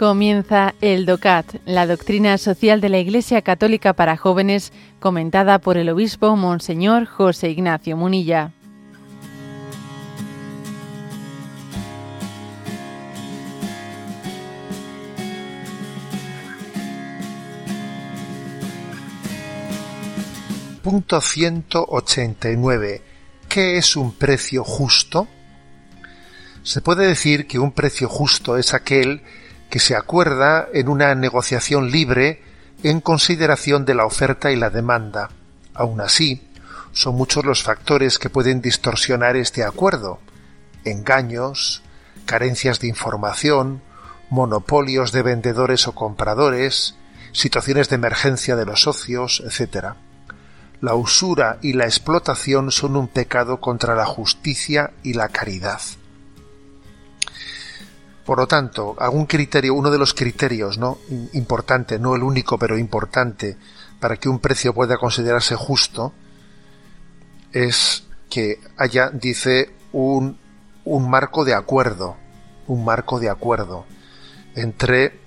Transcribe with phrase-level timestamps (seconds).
[0.00, 5.90] Comienza el DOCAT, la doctrina social de la Iglesia Católica para jóvenes, comentada por el
[5.90, 8.50] obispo Monseñor José Ignacio Munilla.
[20.82, 23.02] Punto 189.
[23.50, 25.28] ¿Qué es un precio justo?
[26.62, 29.20] Se puede decir que un precio justo es aquel
[29.70, 32.42] que se acuerda en una negociación libre
[32.82, 35.30] en consideración de la oferta y la demanda.
[35.74, 36.42] Aun así,
[36.92, 40.18] son muchos los factores que pueden distorsionar este acuerdo.
[40.84, 41.82] Engaños,
[42.26, 43.82] carencias de información,
[44.28, 46.96] monopolios de vendedores o compradores,
[47.32, 49.94] situaciones de emergencia de los socios, etc.
[50.80, 55.80] La usura y la explotación son un pecado contra la justicia y la caridad.
[58.30, 60.98] Por lo tanto, algún criterio, uno de los criterios, ¿no?
[61.32, 63.56] Importante, no el único, pero importante,
[63.98, 66.12] para que un precio pueda considerarse justo,
[67.52, 70.38] es que haya, dice, un,
[70.84, 72.18] un marco de acuerdo,
[72.68, 73.84] un marco de acuerdo
[74.54, 75.18] entre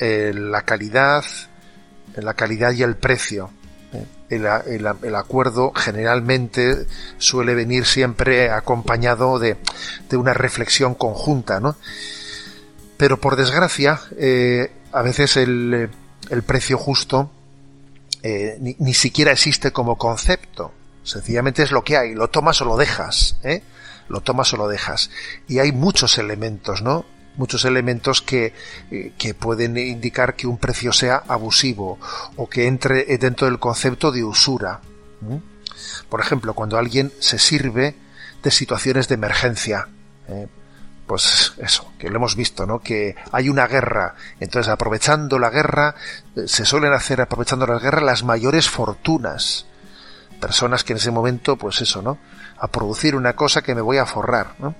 [0.00, 1.24] eh, la calidad,
[2.16, 3.50] la calidad y el precio.
[3.92, 4.04] ¿eh?
[4.30, 9.58] El, el, acuerdo generalmente suele venir siempre acompañado de,
[10.10, 11.76] de una reflexión conjunta, ¿no?
[12.98, 15.88] Pero por desgracia, eh, a veces el,
[16.30, 17.30] el, precio justo
[18.22, 20.72] eh, ni, ni, siquiera existe como concepto.
[21.04, 23.62] Sencillamente es lo que hay, lo tomas o lo dejas, ¿eh?
[24.08, 25.10] Lo tomas o lo dejas.
[25.46, 27.06] Y hay muchos elementos, ¿no?
[27.36, 28.52] Muchos elementos que,
[29.16, 32.00] que pueden indicar que un precio sea abusivo
[32.34, 34.80] o que entre dentro del concepto de usura.
[36.08, 37.94] Por ejemplo, cuando alguien se sirve
[38.42, 39.88] de situaciones de emergencia.
[41.08, 42.80] Pues eso, que lo hemos visto, ¿no?
[42.80, 44.14] Que hay una guerra.
[44.38, 45.94] Entonces, aprovechando la guerra,
[46.36, 49.64] eh, se suelen hacer, aprovechando la guerra, las mayores fortunas.
[50.38, 52.18] Personas que en ese momento, pues eso, ¿no?
[52.58, 54.74] A producir una cosa que me voy a forrar, ¿no?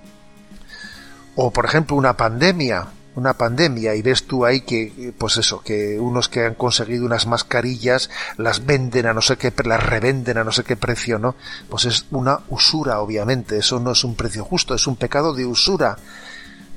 [1.35, 2.85] O, por ejemplo, una pandemia.
[3.19, 7.27] Una pandemia y ves tú ahí que, pues eso, que unos que han conseguido unas
[7.27, 11.35] mascarillas las venden a no sé qué, las revenden a no sé qué precio, ¿no?
[11.69, 13.57] Pues es una usura, obviamente.
[13.57, 15.97] Eso no es un precio justo, es un pecado de usura.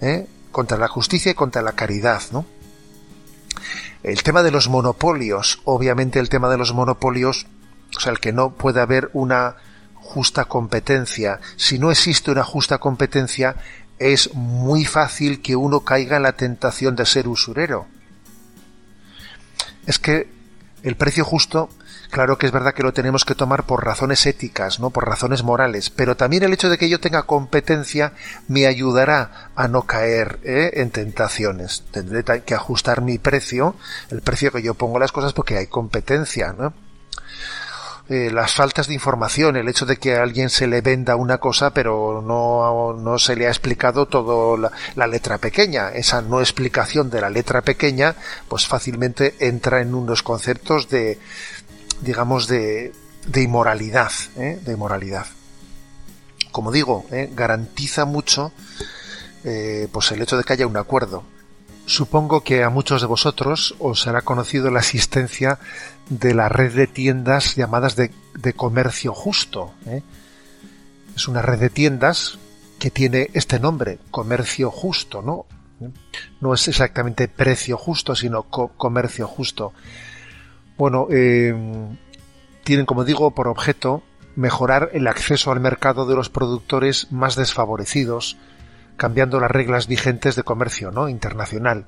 [0.00, 0.26] ¿eh?
[0.52, 2.44] contra la justicia y contra la caridad, ¿no?
[4.04, 7.46] El tema de los monopolios, obviamente el tema de los monopolios,
[7.96, 9.56] o sea, el que no puede haber una
[9.94, 11.40] justa competencia.
[11.56, 13.56] Si no existe una justa competencia,
[14.02, 17.86] es muy fácil que uno caiga en la tentación de ser usurero.
[19.86, 20.28] Es que
[20.82, 21.68] el precio justo
[22.12, 25.42] Claro que es verdad que lo tenemos que tomar por razones éticas, no por razones
[25.42, 28.12] morales, pero también el hecho de que yo tenga competencia
[28.48, 30.72] me ayudará a no caer ¿eh?
[30.74, 31.84] en tentaciones.
[31.90, 33.76] Tendré que ajustar mi precio,
[34.10, 36.74] el precio que yo pongo a las cosas porque hay competencia, ¿no?
[38.12, 41.38] Eh, las faltas de información, el hecho de que a alguien se le venda una
[41.38, 45.88] cosa pero no, no se le ha explicado todo la, la, letra pequeña.
[45.88, 48.14] Esa no explicación de la letra pequeña
[48.48, 51.18] pues fácilmente entra en unos conceptos de,
[52.02, 52.92] digamos, de,
[53.26, 54.58] de inmoralidad, ¿eh?
[54.62, 55.26] de inmoralidad.
[56.50, 57.30] Como digo, ¿eh?
[57.32, 58.52] garantiza mucho
[59.44, 61.24] eh, pues el hecho de que haya un acuerdo.
[61.86, 65.58] Supongo que a muchos de vosotros os será conocido la existencia
[66.08, 69.72] de la red de tiendas llamadas de, de comercio justo.
[69.86, 70.02] ¿eh?
[71.16, 72.38] Es una red de tiendas
[72.78, 75.46] que tiene este nombre, comercio justo, ¿no?
[76.40, 79.72] No es exactamente precio justo, sino co comercio justo.
[80.76, 81.54] Bueno, eh,
[82.64, 84.02] tienen, como digo, por objeto
[84.36, 88.36] mejorar el acceso al mercado de los productores más desfavorecidos,
[88.96, 91.08] cambiando las reglas vigentes de comercio ¿no?
[91.08, 91.86] internacional.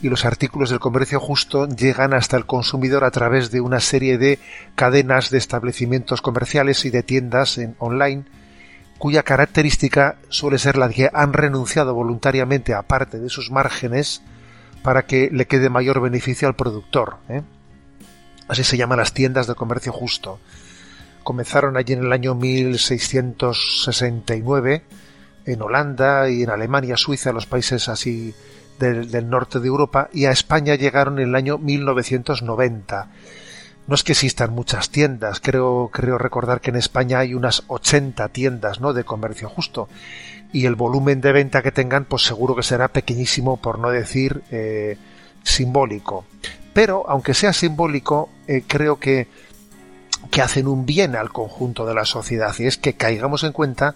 [0.00, 4.16] Y los artículos del comercio justo llegan hasta el consumidor a través de una serie
[4.16, 4.38] de
[4.76, 8.24] cadenas de establecimientos comerciales y de tiendas en online,
[8.98, 14.22] cuya característica suele ser la de que han renunciado voluntariamente a parte de sus márgenes
[14.82, 17.16] para que le quede mayor beneficio al productor.
[17.28, 17.42] ¿eh?
[18.48, 20.40] Así se llaman las tiendas de comercio justo.
[21.22, 24.82] Comenzaron allí en el año 1669
[25.48, 28.34] en Holanda y en Alemania, Suiza, los países así
[28.78, 33.10] del, norte de Europa, y a España llegaron en el año 1990.
[33.86, 38.28] No es que existan muchas tiendas, creo, creo recordar que en España hay unas 80
[38.28, 38.92] tiendas ¿no?
[38.92, 39.88] de comercio justo,
[40.52, 44.42] y el volumen de venta que tengan, pues seguro que será pequeñísimo, por no decir
[44.50, 44.98] eh,
[45.42, 46.26] simbólico.
[46.74, 49.28] Pero, aunque sea simbólico, eh, creo que,
[50.30, 53.94] que hacen un bien al conjunto de la sociedad, y es que caigamos en cuenta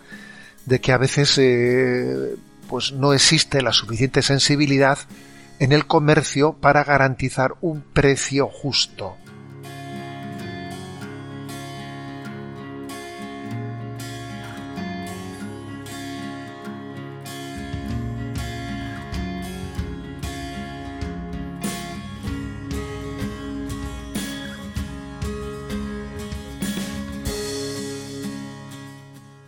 [0.66, 2.36] de que a veces eh,
[2.68, 4.98] pues no existe la suficiente sensibilidad
[5.58, 9.16] en el comercio para garantizar un precio justo.